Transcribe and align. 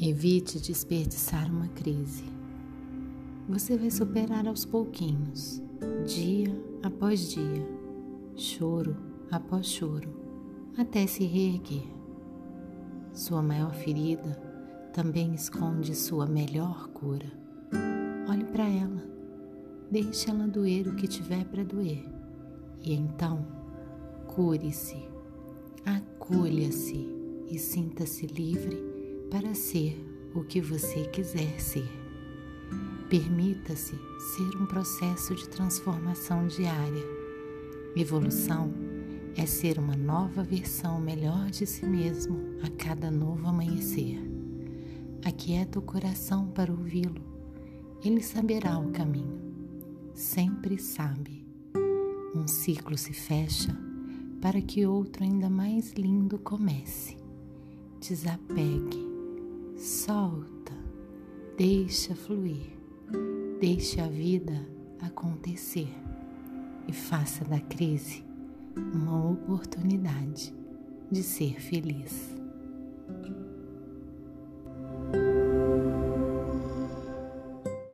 Evite 0.00 0.60
desperdiçar 0.60 1.50
uma 1.50 1.66
crise. 1.66 2.22
Você 3.48 3.76
vai 3.76 3.90
superar 3.90 4.46
aos 4.46 4.64
pouquinhos, 4.64 5.60
dia 6.06 6.54
após 6.84 7.32
dia, 7.32 7.68
choro 8.36 8.96
após 9.28 9.66
choro, 9.66 10.08
até 10.76 11.04
se 11.04 11.24
reerguer. 11.24 11.82
Sua 13.12 13.42
maior 13.42 13.74
ferida 13.74 14.40
também 14.92 15.34
esconde 15.34 15.96
sua 15.96 16.26
melhor 16.26 16.86
cura. 16.90 17.32
Olhe 18.30 18.44
para 18.44 18.68
ela, 18.68 19.04
deixe 19.90 20.30
ela 20.30 20.46
doer 20.46 20.86
o 20.86 20.94
que 20.94 21.08
tiver 21.08 21.44
para 21.46 21.64
doer, 21.64 22.04
e 22.84 22.94
então 22.94 23.44
cure-se, 24.28 25.08
acolha-se 25.84 27.04
e 27.50 27.58
sinta-se 27.58 28.28
livre 28.28 28.97
para 29.30 29.54
ser 29.54 30.02
o 30.34 30.42
que 30.42 30.60
você 30.60 31.04
quiser 31.06 31.60
ser. 31.60 31.88
Permita-se 33.08 33.96
ser 34.34 34.56
um 34.56 34.66
processo 34.66 35.34
de 35.34 35.48
transformação 35.48 36.46
diária. 36.46 37.04
Evolução 37.96 38.72
é 39.36 39.46
ser 39.46 39.78
uma 39.78 39.96
nova 39.96 40.42
versão 40.42 41.00
melhor 41.00 41.50
de 41.50 41.66
si 41.66 41.86
mesmo 41.86 42.38
a 42.62 42.70
cada 42.70 43.10
novo 43.10 43.46
amanhecer. 43.46 44.18
Aquieta 45.24 45.78
o 45.78 45.82
coração 45.82 46.48
para 46.48 46.72
ouvi-lo. 46.72 47.22
Ele 48.04 48.22
saberá 48.22 48.78
o 48.78 48.90
caminho. 48.90 49.38
Sempre 50.14 50.78
sabe. 50.78 51.46
Um 52.34 52.46
ciclo 52.46 52.96
se 52.96 53.12
fecha 53.12 53.76
para 54.40 54.60
que 54.60 54.86
outro 54.86 55.24
ainda 55.24 55.48
mais 55.50 55.92
lindo 55.92 56.38
comece. 56.38 57.16
Desapegue 58.00 59.07
Solta, 59.78 60.72
deixa 61.56 62.12
fluir, 62.12 62.76
deixa 63.60 64.02
a 64.02 64.08
vida 64.08 64.68
acontecer 65.00 65.86
e 66.88 66.92
faça 66.92 67.44
da 67.44 67.60
crise 67.60 68.24
uma 68.92 69.30
oportunidade 69.30 70.52
de 71.08 71.22
ser 71.22 71.60
feliz. 71.60 72.37